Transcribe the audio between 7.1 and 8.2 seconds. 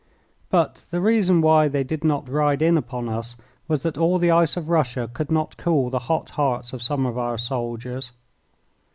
our soldiers.